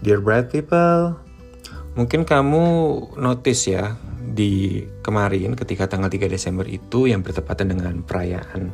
[0.00, 1.12] Dear bright people,
[1.92, 2.64] mungkin kamu
[3.20, 8.72] notice ya di kemarin ketika tanggal 3 Desember itu yang bertepatan dengan perayaan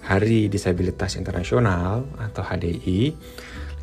[0.00, 3.12] Hari Disabilitas Internasional atau HDI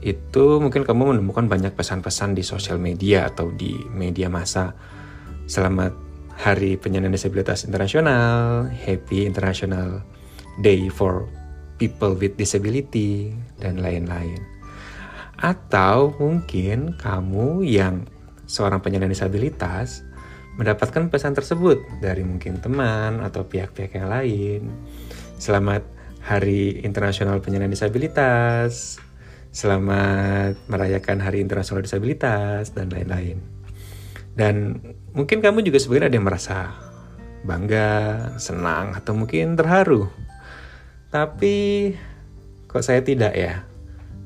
[0.02, 4.74] itu mungkin kamu menemukan banyak pesan-pesan di sosial media atau di media massa
[5.46, 5.94] selamat
[6.42, 10.02] Hari Penyandang Disabilitas Internasional, Happy International
[10.58, 11.30] Day for
[11.78, 13.30] People with Disability
[13.62, 14.59] dan lain-lain.
[15.40, 18.04] Atau mungkin kamu yang
[18.44, 20.04] seorang penyandang disabilitas
[20.60, 24.62] mendapatkan pesan tersebut dari mungkin teman atau pihak-pihak yang lain.
[25.40, 25.88] Selamat
[26.28, 29.00] Hari Internasional Penyandang Disabilitas.
[29.56, 33.40] Selamat merayakan Hari Internasional Disabilitas dan lain-lain.
[34.36, 34.76] Dan
[35.16, 36.58] mungkin kamu juga sebenarnya ada yang merasa
[37.48, 37.92] bangga,
[38.36, 40.12] senang, atau mungkin terharu.
[41.08, 41.96] Tapi
[42.68, 43.69] kok saya tidak ya?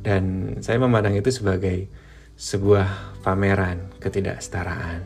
[0.04, 1.88] Dan saya memandang itu sebagai
[2.36, 5.00] sebuah pameran ketidaksetaraan.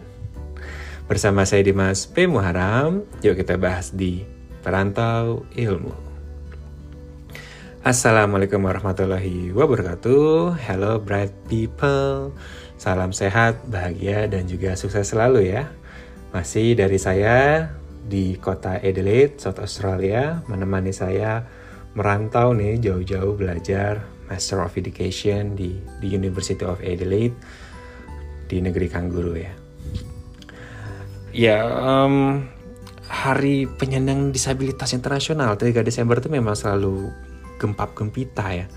[1.06, 2.26] Bersama saya Dimas P.
[2.26, 4.26] Muharam, yuk kita bahas di
[4.66, 5.94] Perantau Ilmu.
[7.86, 10.58] Assalamualaikum warahmatullahi wabarakatuh.
[10.66, 12.34] Hello bright people.
[12.82, 15.70] Salam sehat, bahagia, dan juga sukses selalu ya.
[16.34, 17.70] Masih dari saya
[18.02, 21.46] di kota Adelaide, South Australia, menemani saya
[21.94, 27.36] merantau nih jauh-jauh belajar Master of Education di, di University of Adelaide
[28.48, 29.54] di negeri Kangguru ya.
[31.36, 32.48] Ya, um,
[33.08, 37.12] Hari Penyandang Disabilitas Internasional 3 Desember itu memang selalu
[37.56, 38.68] gempap gempita ya.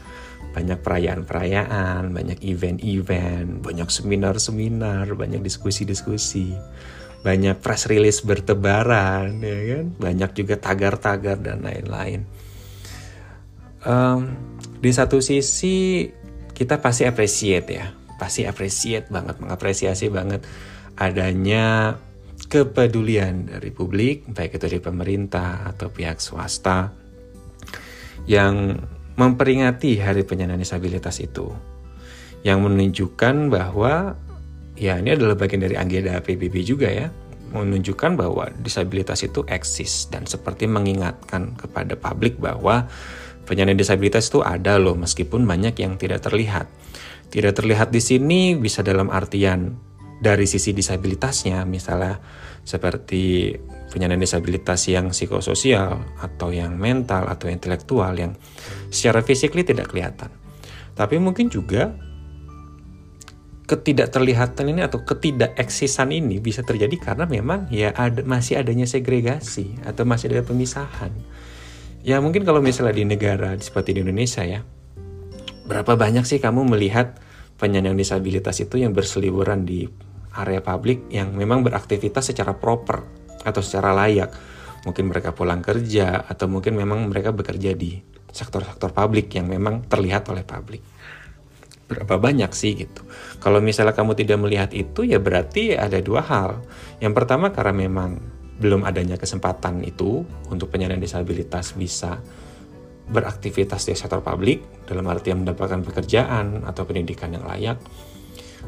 [0.51, 6.51] Banyak perayaan-perayaan, banyak event-event, banyak seminar-seminar, banyak diskusi-diskusi,
[7.23, 9.87] banyak press release bertebaran, ya kan?
[9.95, 12.27] Banyak juga tagar-tagar dan lain-lain.
[13.87, 14.37] Um,
[14.81, 16.09] di satu sisi
[16.57, 17.87] kita pasti appreciate ya.
[18.17, 20.45] Pasti appreciate banget mengapresiasi banget
[20.97, 21.97] adanya
[22.49, 26.93] kepedulian dari publik baik itu dari pemerintah atau pihak swasta
[28.25, 28.77] yang
[29.17, 31.53] memperingati Hari Penyandang Disabilitas itu.
[32.41, 34.17] Yang menunjukkan bahwa
[34.81, 37.13] ya ini adalah bagian dari agenda PBB juga ya
[37.51, 42.87] menunjukkan bahwa disabilitas itu eksis dan seperti mengingatkan kepada publik bahwa
[43.51, 46.71] Penyandang disabilitas itu ada loh meskipun banyak yang tidak terlihat.
[47.35, 49.75] Tidak terlihat di sini bisa dalam artian
[50.23, 52.23] dari sisi disabilitasnya misalnya
[52.63, 53.51] seperti
[53.91, 58.39] penyandang disabilitas yang psikososial atau yang mental atau intelektual yang
[58.87, 60.31] secara fisik tidak kelihatan.
[60.95, 61.91] Tapi mungkin juga
[63.67, 70.07] ketidakterlihatan ini atau ketidakeksisan ini bisa terjadi karena memang ya ada, masih adanya segregasi atau
[70.07, 71.11] masih ada pemisahan
[72.01, 74.65] Ya mungkin kalau misalnya di negara seperti di Indonesia ya,
[75.69, 77.21] berapa banyak sih kamu melihat
[77.61, 79.85] penyandang disabilitas itu yang berseliweran di
[80.33, 83.05] area publik yang memang beraktivitas secara proper
[83.45, 84.33] atau secara layak.
[84.89, 88.01] Mungkin mereka pulang kerja atau mungkin memang mereka bekerja di
[88.33, 90.81] sektor-sektor publik yang memang terlihat oleh publik.
[91.85, 93.05] Berapa banyak sih gitu.
[93.45, 96.65] Kalau misalnya kamu tidak melihat itu ya berarti ada dua hal.
[96.97, 100.21] Yang pertama karena memang belum adanya kesempatan itu
[100.53, 102.21] untuk penyandang disabilitas bisa
[103.11, 107.81] beraktivitas di sektor publik dalam artian mendapatkan pekerjaan atau pendidikan yang layak.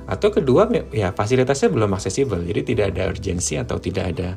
[0.09, 4.35] Atau kedua ya fasilitasnya belum aksesibel jadi tidak ada urgensi atau tidak ada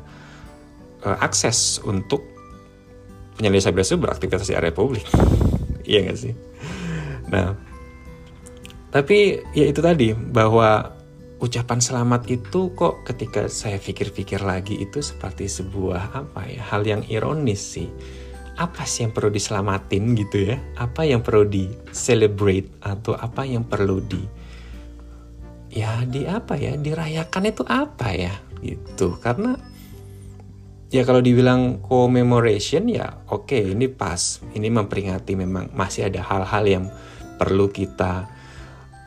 [1.02, 2.22] uh, akses untuk
[3.34, 5.04] penyandang disabilitas itu beraktivitas di area publik.
[5.86, 6.34] Iya nggak sih?
[7.30, 7.54] Nah
[8.90, 10.95] tapi ya itu tadi bahwa
[11.36, 17.02] ucapan selamat itu kok ketika saya pikir-pikir lagi itu seperti sebuah apa ya hal yang
[17.12, 17.88] ironis sih.
[18.56, 20.56] Apa sih yang perlu diselamatin gitu ya?
[20.80, 24.24] Apa yang perlu di celebrate atau apa yang perlu di
[25.68, 28.32] ya di apa ya dirayakan itu apa ya
[28.64, 29.20] gitu.
[29.20, 29.52] Karena
[30.88, 34.40] ya kalau dibilang commemoration ya oke okay, ini pas.
[34.56, 36.84] Ini memperingati memang masih ada hal-hal yang
[37.36, 38.24] perlu kita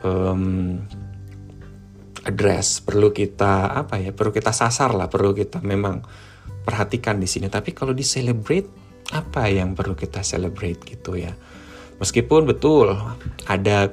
[0.06, 0.78] um,
[2.24, 6.04] address, perlu kita apa ya, perlu kita sasar lah, perlu kita memang
[6.64, 7.48] perhatikan di sini.
[7.48, 8.68] Tapi kalau di celebrate,
[9.16, 11.32] apa yang perlu kita celebrate gitu ya?
[12.00, 12.96] Meskipun betul
[13.48, 13.92] ada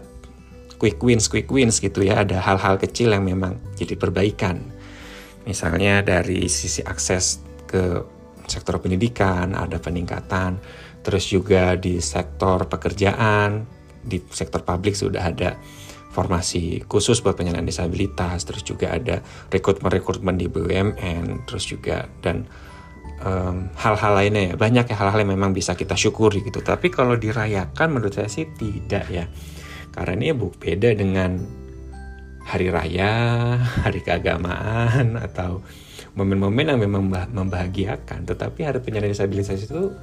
[0.80, 4.62] quick wins, quick wins gitu ya, ada hal-hal kecil yang memang jadi perbaikan.
[5.48, 8.04] Misalnya dari sisi akses ke
[8.48, 10.60] sektor pendidikan ada peningkatan,
[11.04, 13.64] terus juga di sektor pekerjaan,
[14.08, 15.60] di sektor publik sudah ada
[16.18, 19.22] formasi khusus buat penyandang disabilitas, terus juga ada
[19.54, 22.50] rekrutmen-rekrutmen di BUMN, terus juga dan
[23.78, 26.66] hal-hal um, lainnya ya banyak ya hal-hal yang memang bisa kita syukuri gitu.
[26.66, 29.30] Tapi kalau dirayakan menurut saya sih tidak ya,
[29.94, 31.38] karena ini beda dengan
[32.50, 33.14] hari raya,
[33.86, 35.62] hari keagamaan atau
[36.18, 38.26] momen-momen yang memang membahagiakan.
[38.26, 39.94] Tetapi hari penyandang disabilitas itu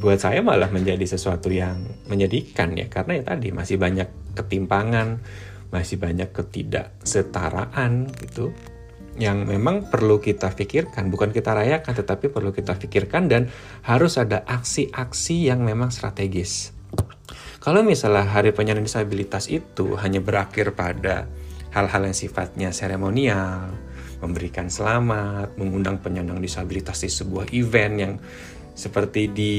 [0.00, 5.22] buat saya malah menjadi sesuatu yang menyedihkan ya karena ya tadi masih banyak ketimpangan,
[5.70, 8.50] masih banyak ketidaksetaraan gitu
[9.20, 13.52] yang memang perlu kita pikirkan, bukan kita rayakan tetapi perlu kita pikirkan dan
[13.84, 16.72] harus ada aksi-aksi yang memang strategis.
[17.60, 21.28] Kalau misalnya hari penyandang disabilitas itu hanya berakhir pada
[21.76, 23.68] hal-hal yang sifatnya seremonial,
[24.24, 28.12] memberikan selamat, mengundang penyandang disabilitas di sebuah event yang
[28.72, 29.52] seperti di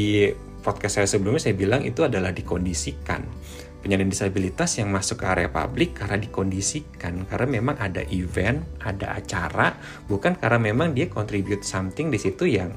[0.65, 3.21] podcast saya sebelumnya saya bilang itu adalah dikondisikan.
[3.81, 9.73] Penyandang disabilitas yang masuk ke area publik karena dikondisikan, karena memang ada event, ada acara,
[10.05, 12.69] bukan karena memang dia contribute something di situ yang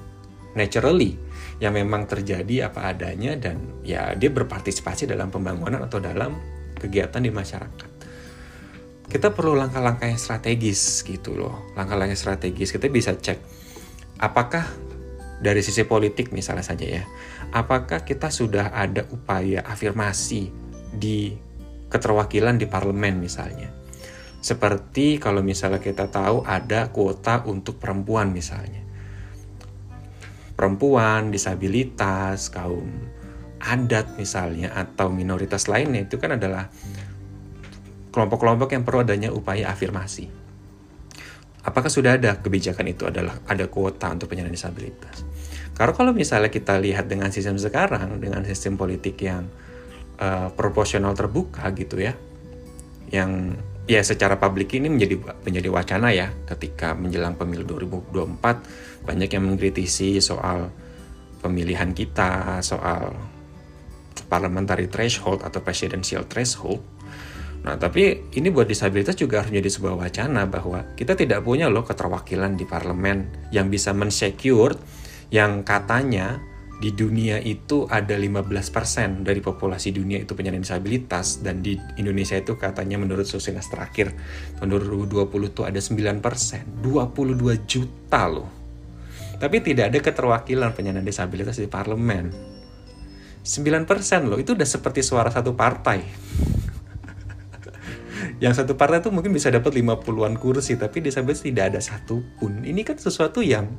[0.57, 1.13] naturally,
[1.61, 6.41] yang memang terjadi apa adanya dan ya dia berpartisipasi dalam pembangunan atau dalam
[6.81, 7.91] kegiatan di masyarakat.
[9.05, 12.73] Kita perlu langkah-langkah yang strategis gitu loh, langkah-langkah strategis.
[12.73, 13.39] Kita bisa cek
[14.25, 14.65] apakah
[15.45, 17.05] dari sisi politik misalnya saja ya,
[17.53, 20.64] apakah kita sudah ada upaya afirmasi
[20.97, 21.35] di
[21.91, 23.71] keterwakilan di parlemen misalnya?
[24.45, 28.85] Seperti kalau misalnya kita tahu ada kuota untuk perempuan misalnya.
[30.55, 32.87] Perempuan, disabilitas, kaum
[33.65, 36.69] adat misalnya atau minoritas lainnya itu kan adalah
[38.13, 40.45] kelompok-kelompok yang perlu adanya upaya afirmasi
[41.65, 45.25] apakah sudah ada kebijakan itu adalah ada kuota untuk penyandang disabilitas?
[45.75, 49.49] Karena kalau misalnya kita lihat dengan sistem sekarang, dengan sistem politik yang
[50.19, 52.15] uh, proporsional terbuka gitu ya,
[53.11, 56.33] yang ya secara publik ini menjadi menjadi wacana ya.
[56.47, 60.73] Ketika menjelang pemilu 2024 banyak yang mengkritisi soal
[61.45, 63.13] pemilihan kita, soal
[64.27, 66.81] parliamentary threshold atau presidential threshold.
[67.65, 71.81] Nah, tapi ini buat disabilitas juga harus menjadi sebuah wacana bahwa kita tidak punya loh
[71.81, 74.77] keterwakilan di parlemen yang bisa mensecure
[75.33, 76.45] yang katanya
[76.85, 81.41] di dunia itu ada 15% dari populasi dunia itu penyandang disabilitas.
[81.41, 84.13] Dan di Indonesia itu katanya menurut Sosinas terakhir
[84.61, 88.53] tahun 2020 itu ada 9%, 22 juta loh.
[89.41, 92.29] Tapi tidak ada keterwakilan penyandang disabilitas di parlemen.
[93.41, 96.05] 9% loh, itu udah seperti suara satu partai.
[98.45, 102.61] Yang satu partai tuh mungkin bisa dapat 50-an kursi tapi disabilitas tidak ada satupun.
[102.61, 103.73] Ini kan sesuatu yang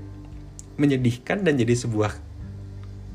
[0.76, 2.35] menyedihkan dan jadi sebuah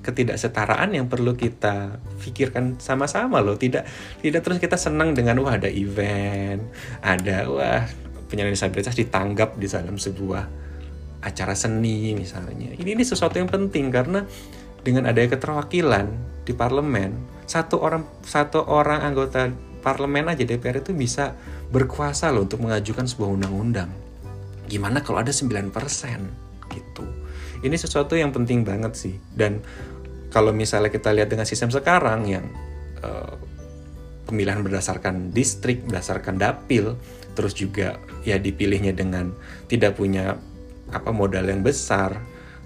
[0.01, 3.85] ketidaksetaraan yang perlu kita pikirkan sama-sama loh tidak
[4.25, 6.65] tidak terus kita senang dengan wah ada event
[7.05, 7.85] ada wah
[8.33, 10.45] penyandang disabilitas ditanggap di dalam sebuah
[11.21, 14.25] acara seni misalnya ini ini sesuatu yang penting karena
[14.81, 16.09] dengan adanya keterwakilan
[16.49, 17.13] di parlemen
[17.45, 21.35] satu orang satu orang anggota parlemen aja DPR itu bisa
[21.73, 23.91] berkuasa loh untuk mengajukan sebuah undang-undang.
[24.69, 25.73] Gimana kalau ada 9%
[26.71, 27.05] gitu.
[27.61, 29.17] Ini sesuatu yang penting banget sih.
[29.35, 29.65] Dan
[30.31, 32.47] kalau misalnya kita lihat dengan sistem sekarang yang
[33.03, 33.35] uh,
[34.31, 36.95] pemilihan berdasarkan distrik, berdasarkan dapil,
[37.35, 39.35] terus juga ya dipilihnya dengan
[39.67, 40.39] tidak punya
[40.95, 42.15] apa modal yang besar,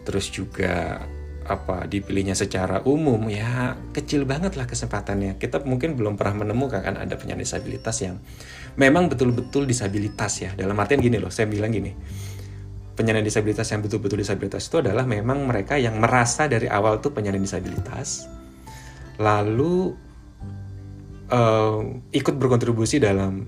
[0.04, 1.00] terus juga
[1.44, 5.40] apa dipilihnya secara umum ya kecil banget lah kesempatannya.
[5.40, 8.16] Kita mungkin belum pernah menemukan kan ada penyandang disabilitas yang
[8.76, 10.50] memang betul-betul disabilitas ya.
[10.56, 11.92] Dalam artian gini loh saya bilang gini
[12.94, 17.42] penyandang disabilitas yang betul-betul disabilitas itu adalah memang mereka yang merasa dari awal tuh penyandang
[17.42, 18.30] disabilitas
[19.18, 19.94] lalu
[21.30, 23.46] uh, ikut berkontribusi dalam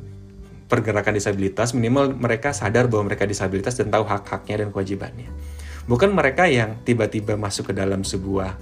[0.66, 5.30] pergerakan disabilitas minimal mereka sadar bahwa mereka disabilitas dan tahu hak-haknya dan kewajibannya.
[5.86, 8.58] Bukan mereka yang tiba-tiba masuk ke dalam sebuah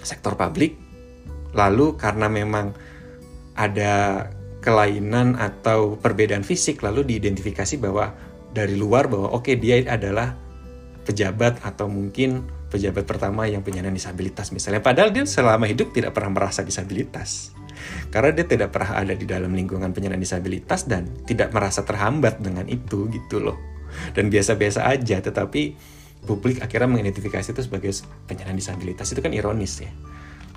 [0.00, 0.80] sektor publik
[1.52, 2.72] lalu karena memang
[3.52, 4.26] ada
[4.64, 8.16] kelainan atau perbedaan fisik lalu diidentifikasi bahwa
[8.52, 10.36] dari luar bahwa oke okay, dia adalah
[11.02, 14.80] pejabat atau mungkin pejabat pertama yang penyandang disabilitas misalnya.
[14.80, 17.52] Padahal dia selama hidup tidak pernah merasa disabilitas.
[18.14, 22.64] Karena dia tidak pernah ada di dalam lingkungan penyandang disabilitas dan tidak merasa terhambat dengan
[22.70, 23.58] itu gitu loh.
[24.16, 25.76] Dan biasa-biasa aja tetapi
[26.24, 27.92] publik akhirnya mengidentifikasi itu sebagai
[28.24, 29.10] penyandang disabilitas.
[29.12, 29.92] Itu kan ironis ya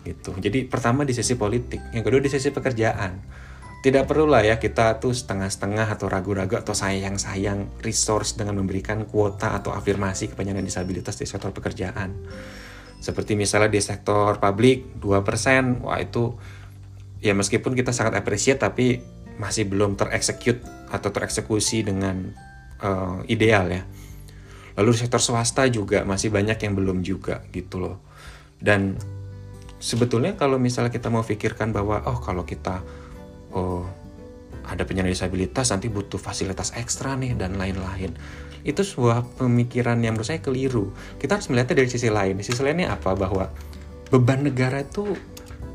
[0.05, 0.37] gitu.
[0.37, 3.17] Jadi pertama di sisi politik yang kedua di sisi pekerjaan
[3.85, 9.53] tidak perlu lah ya kita tuh setengah-setengah atau ragu-ragu atau sayang-sayang resource dengan memberikan kuota
[9.53, 12.17] atau afirmasi ke penyandang disabilitas di sektor pekerjaan.
[12.97, 16.33] Seperti misalnya di sektor publik 2% wah itu
[17.21, 18.97] ya meskipun kita sangat appreciate tapi
[19.37, 22.33] masih belum tereksekut atau tereksekusi dengan
[22.81, 23.85] uh, ideal ya.
[24.81, 28.01] Lalu sektor swasta juga masih banyak yang belum juga gitu loh.
[28.57, 28.97] Dan
[29.77, 33.04] sebetulnya kalau misalnya kita mau pikirkan bahwa oh kalau kita
[33.55, 33.87] oh
[34.65, 38.11] ada penyandang disabilitas nanti butuh fasilitas ekstra nih dan lain-lain.
[38.65, 40.89] Itu sebuah pemikiran yang menurut saya keliru.
[41.21, 42.41] Kita harus melihatnya dari sisi lain.
[42.41, 43.13] Sisi lainnya apa?
[43.13, 43.45] Bahwa
[44.09, 45.13] beban negara itu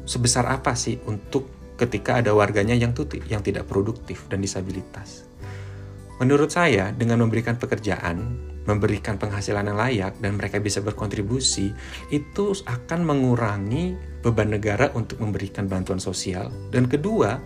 [0.03, 1.47] sebesar apa sih untuk
[1.79, 5.23] ketika ada warganya yang tuh yang tidak produktif dan disabilitas?
[6.19, 11.73] Menurut saya dengan memberikan pekerjaan memberikan penghasilan yang layak dan mereka bisa berkontribusi
[12.13, 16.53] itu akan mengurangi beban negara untuk memberikan bantuan sosial.
[16.69, 17.41] Dan kedua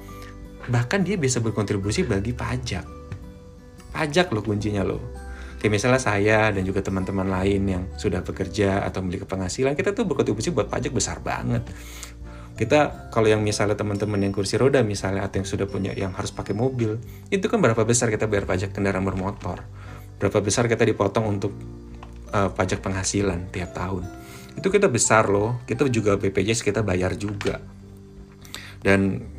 [0.69, 2.85] bahkan dia bisa berkontribusi bagi pajak.
[3.95, 5.03] Pajak loh kuncinya loh.
[5.61, 10.05] Kayak misalnya saya dan juga teman-teman lain yang sudah bekerja atau memiliki penghasilan kita tuh
[10.05, 11.65] berkontribusi buat pajak besar banget.
[12.55, 16.31] Kita kalau yang misalnya teman-teman yang kursi roda misalnya atau yang sudah punya yang harus
[16.31, 17.01] pakai mobil
[17.33, 19.65] itu kan berapa besar kita bayar pajak kendaraan bermotor?
[20.21, 21.57] Berapa besar kita dipotong untuk
[22.31, 24.07] uh, pajak penghasilan tiap tahun?
[24.55, 25.65] Itu kita besar loh.
[25.67, 27.59] Kita juga BPJS kita bayar juga.
[28.85, 29.33] Dan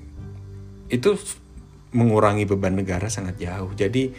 [0.90, 1.18] itu
[1.96, 3.72] mengurangi beban negara sangat jauh.
[3.74, 4.12] Jadi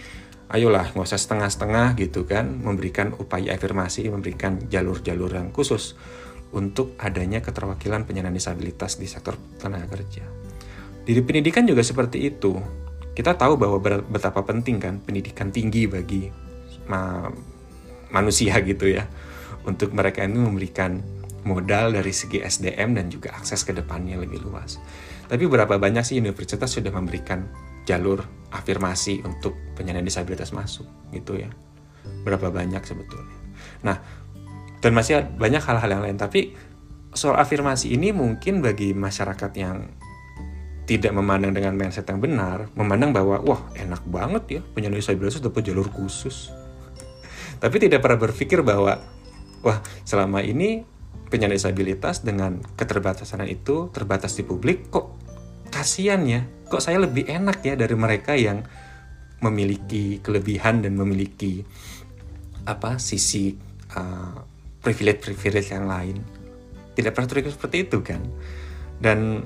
[0.48, 5.94] ayolah nggak usah setengah-setengah gitu kan, memberikan upaya afirmasi, memberikan jalur-jalur yang khusus
[6.54, 10.24] untuk adanya keterwakilan penyandang disabilitas di sektor tenaga kerja.
[11.06, 12.58] Di pendidikan juga seperti itu.
[13.16, 16.28] Kita tahu bahwa betapa penting kan pendidikan tinggi bagi
[16.88, 17.28] ma
[18.10, 19.06] manusia gitu ya.
[19.66, 21.02] Untuk mereka ini memberikan
[21.46, 24.78] modal dari segi SDM dan juga akses ke depannya lebih luas.
[25.26, 27.46] Tapi berapa banyak sih universitas sudah memberikan
[27.86, 31.50] jalur afirmasi untuk penyandang disabilitas masuk gitu ya.
[32.22, 33.36] Berapa banyak sebetulnya.
[33.82, 33.98] Nah,
[34.82, 36.54] dan masih banyak hal-hal yang lain tapi
[37.16, 39.88] soal afirmasi ini mungkin bagi masyarakat yang
[40.86, 45.66] tidak memandang dengan mindset yang benar, memandang bahwa wah enak banget ya penyandang disabilitas dapat
[45.66, 46.54] jalur khusus.
[47.62, 49.02] Tapi tidak pernah berpikir bahwa
[49.66, 50.86] wah selama ini
[51.26, 55.15] penyandang disabilitas dengan keterbatasan itu terbatas di publik kok
[55.76, 56.40] kasihan ya.
[56.66, 58.64] Kok saya lebih enak ya dari mereka yang
[59.44, 61.60] memiliki kelebihan dan memiliki
[62.64, 63.52] apa sisi
[63.92, 64.40] uh,
[64.80, 66.16] privilege privilege yang lain.
[66.96, 68.24] Tidak pernah terpikir seperti itu kan?
[68.96, 69.44] Dan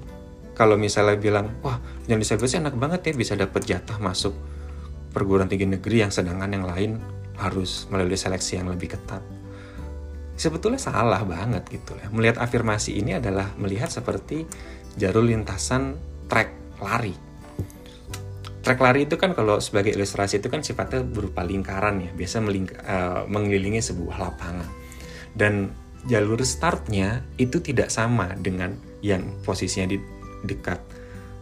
[0.55, 4.33] kalau misalnya bilang wah yang disabilitas enak banget ya bisa dapat jatah masuk
[5.11, 6.91] perguruan tinggi negeri yang sedangkan yang lain
[7.41, 9.21] harus melalui seleksi yang lebih ketat.
[10.39, 12.09] Sebetulnya salah banget gitu ya.
[12.09, 14.47] Melihat afirmasi ini adalah melihat seperti
[14.97, 17.15] jalur lintasan trek lari.
[18.61, 22.71] Trek lari itu kan kalau sebagai ilustrasi itu kan sifatnya berupa lingkaran ya, biasa meling
[22.87, 24.69] uh, mengelilingi sebuah lapangan.
[25.35, 25.75] Dan
[26.07, 29.99] jalur startnya itu tidak sama dengan yang posisinya di
[30.47, 30.79] dekat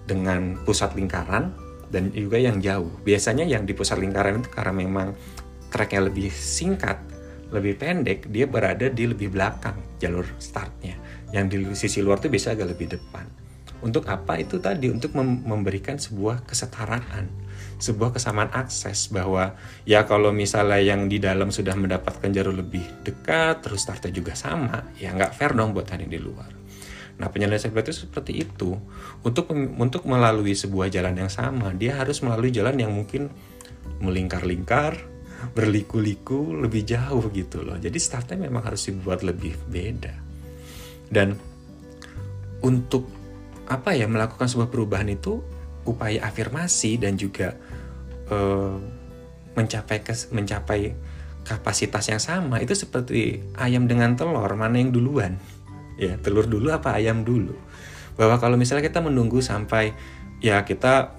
[0.08, 1.52] dengan pusat lingkaran
[1.92, 2.88] dan juga yang jauh.
[3.04, 5.12] Biasanya yang di pusat lingkaran itu karena memang
[5.68, 6.96] treknya lebih singkat
[7.48, 11.00] lebih pendek dia berada di lebih belakang jalur startnya
[11.32, 13.24] yang di sisi luar tuh bisa agak lebih depan
[13.82, 17.30] untuk apa itu tadi untuk mem memberikan sebuah kesetaraan
[17.78, 19.54] sebuah kesamaan akses bahwa
[19.86, 24.90] ya kalau misalnya yang di dalam sudah mendapatkan jalur lebih dekat terus startnya juga sama
[24.98, 26.50] ya nggak fair dong buat yang di luar
[27.18, 28.78] nah penyelesaian itu seperti itu
[29.26, 33.30] untuk untuk melalui sebuah jalan yang sama dia harus melalui jalan yang mungkin
[33.98, 35.18] melingkar-lingkar
[35.54, 37.78] berliku-liku lebih jauh gitu loh.
[37.78, 40.14] Jadi startnya memang harus dibuat lebih beda.
[41.08, 41.38] Dan
[42.62, 43.06] untuk
[43.68, 45.44] apa ya melakukan sebuah perubahan itu
[45.84, 47.56] upaya afirmasi dan juga
[48.32, 48.80] uh,
[49.52, 50.96] mencapai kes, mencapai
[51.44, 52.60] kapasitas yang sama.
[52.60, 55.36] Itu seperti ayam dengan telur mana yang duluan?
[56.00, 57.56] Ya telur dulu apa ayam dulu?
[58.16, 59.92] Bahwa kalau misalnya kita menunggu sampai
[60.40, 61.18] ya kita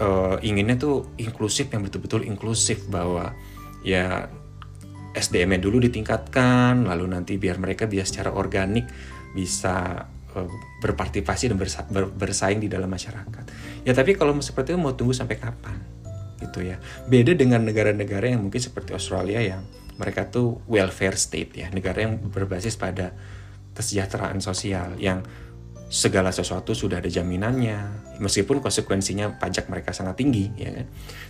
[0.00, 3.32] uh, inginnya tuh inklusif yang betul-betul inklusif bahwa
[3.86, 4.28] ya
[5.16, 8.84] SDM-nya dulu ditingkatkan lalu nanti biar mereka bisa secara organik
[9.32, 10.08] bisa
[10.82, 13.44] berpartisipasi dan bersa ber bersaing di dalam masyarakat.
[13.86, 15.78] Ya tapi kalau seperti itu mau tunggu sampai kapan?
[16.42, 16.76] Gitu ya.
[17.08, 19.62] Beda dengan negara-negara yang mungkin seperti Australia yang
[19.96, 23.16] mereka tuh welfare state ya, negara yang berbasis pada
[23.72, 25.24] kesejahteraan sosial yang
[25.86, 28.10] segala sesuatu sudah ada jaminannya.
[28.18, 30.86] Meskipun konsekuensinya pajak mereka sangat tinggi ya kan?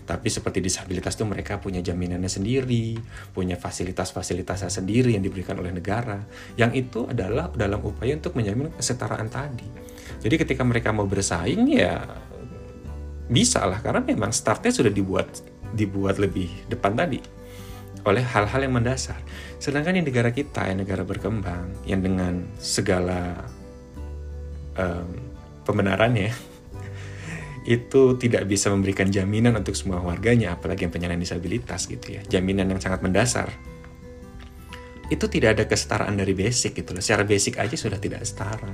[0.06, 2.96] Tapi seperti disabilitas itu mereka punya jaminannya sendiri
[3.36, 6.24] punya fasilitas-fasilitasnya sendiri yang diberikan oleh negara.
[6.56, 9.68] Yang itu adalah dalam upaya untuk menjamin kesetaraan tadi.
[10.22, 12.00] Jadi ketika mereka mau bersaing ya
[13.26, 15.26] bisa lah karena memang startnya sudah dibuat
[15.74, 17.18] dibuat lebih depan tadi
[18.06, 19.18] oleh hal-hal yang mendasar.
[19.58, 23.34] Sedangkan di negara kita yang negara berkembang yang dengan segala
[24.76, 25.08] um,
[25.66, 26.30] pembenarannya
[27.76, 32.22] itu tidak bisa memberikan jaminan untuk semua warganya, apalagi yang penyandang disabilitas gitu ya.
[32.28, 33.50] Jaminan yang sangat mendasar.
[35.10, 37.02] Itu tidak ada kesetaraan dari basic gitu loh.
[37.02, 38.70] Secara basic aja sudah tidak setara.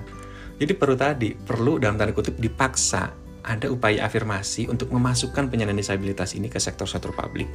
[0.57, 6.39] Jadi perlu tadi, perlu dalam tanda kutip dipaksa ada upaya afirmasi untuk memasukkan penyandang disabilitas
[6.39, 7.51] ini ke sektor-sektor publik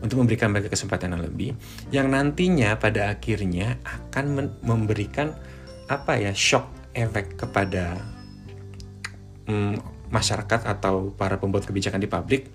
[0.00, 1.50] untuk memberikan mereka kesempatan yang lebih
[1.92, 5.36] yang nantinya pada akhirnya akan memberikan
[5.90, 7.98] apa ya shock efek kepada
[9.46, 12.50] mm, masyarakat atau para pembuat kebijakan di publik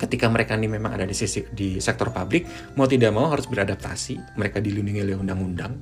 [0.00, 2.48] ketika mereka ini memang ada di sisi di sektor publik
[2.80, 4.40] mau tidak mau harus beradaptasi.
[4.40, 5.76] Mereka dilindungi oleh undang-undang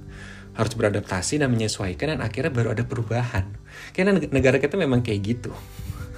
[0.59, 3.47] harus beradaptasi dan menyesuaikan dan akhirnya baru ada perubahan.
[3.95, 5.55] Karena negara kita memang kayak gitu.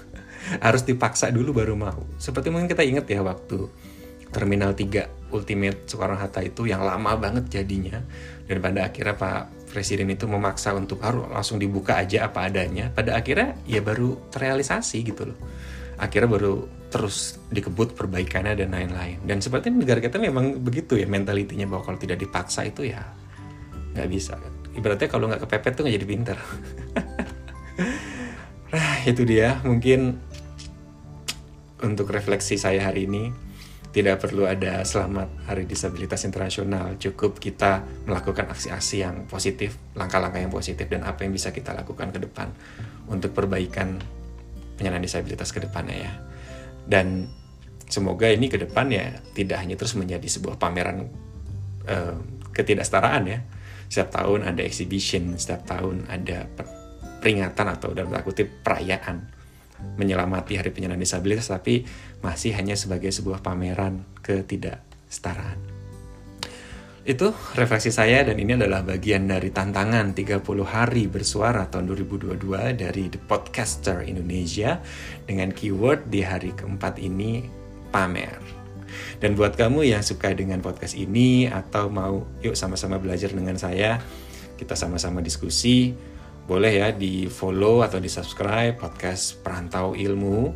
[0.65, 2.09] Harus dipaksa dulu baru mau.
[2.17, 3.69] Seperti mungkin kita ingat ya waktu
[4.33, 8.01] Terminal 3 Ultimate Soekarno-Hatta itu yang lama banget jadinya.
[8.49, 13.15] Dan pada akhirnya Pak Presiden itu memaksa untuk harus langsung dibuka aja apa adanya pada
[13.15, 15.39] akhirnya ya baru terrealisasi gitu loh.
[15.97, 19.23] Akhirnya baru terus dikebut perbaikannya dan lain-lain.
[19.23, 23.01] Dan seperti negara kita memang begitu ya mentalitinya bahwa kalau tidak dipaksa itu ya
[23.95, 24.35] nggak bisa.
[24.75, 26.39] Ibaratnya kalau nggak kepepet tuh nggak jadi pinter.
[28.71, 29.59] Nah itu dia.
[29.67, 30.15] Mungkin
[31.83, 33.50] untuk refleksi saya hari ini
[33.91, 40.55] tidak perlu ada selamat Hari Disabilitas Internasional, cukup kita melakukan aksi-aksi yang positif, langkah-langkah yang
[40.55, 42.55] positif dan apa yang bisa kita lakukan ke depan
[43.11, 43.99] untuk perbaikan
[44.79, 46.13] penyandang disabilitas ke depannya ya.
[46.87, 47.27] Dan
[47.91, 51.11] semoga ini ke depan ya tidak hanya terus menjadi sebuah pameran
[51.91, 52.15] uh,
[52.55, 53.43] ketidaksetaraan ya.
[53.91, 56.47] Setiap tahun ada exhibition, setiap tahun ada
[57.19, 59.40] peringatan atau dalam kutip perayaan
[59.99, 61.85] menyelamati Hari Penyandang Disabilitas tapi
[62.25, 65.81] masih hanya sebagai sebuah pameran ketidaksetaraan.
[67.01, 73.09] Itu refleksi saya dan ini adalah bagian dari tantangan 30 hari bersuara tahun 2022 dari
[73.09, 74.79] The Podcaster Indonesia
[75.25, 77.41] dengan keyword di hari keempat ini
[77.89, 78.37] pamer.
[79.17, 83.97] Dan buat kamu yang suka dengan podcast ini atau mau yuk sama-sama belajar dengan saya,
[84.61, 85.97] kita sama-sama diskusi,
[86.51, 90.51] boleh ya di follow atau di subscribe podcast Perantau Ilmu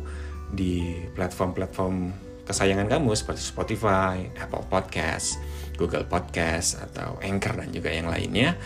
[0.51, 1.95] di platform-platform
[2.43, 5.39] kesayangan kamu seperti Spotify, Apple Podcast,
[5.79, 8.59] Google Podcast atau Anchor dan juga yang lainnya.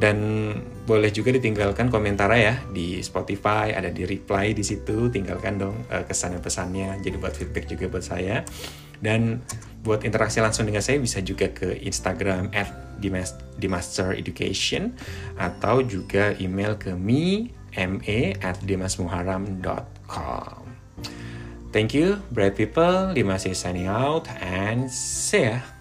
[0.00, 0.16] Dan
[0.88, 6.08] boleh juga ditinggalkan komentar ya di Spotify, ada di reply di situ, tinggalkan dong uh,
[6.08, 6.96] kesan dan pesannya.
[7.04, 8.40] Jadi buat feedback juga buat saya.
[9.04, 9.44] Dan
[9.84, 12.83] buat interaksi langsung dengan saya bisa juga ke Instagram at
[13.58, 14.94] Dimaster Education
[15.38, 20.62] atau juga email ke me me at dimasmuharam.com.
[21.74, 23.10] Thank you, bright people.
[23.18, 25.73] Dimas is signing out and see ya.